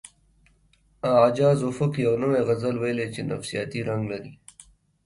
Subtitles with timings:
[1.11, 4.31] اعجاز افق یو نوی غزل ویلی چې نفسیاتي رنګ لري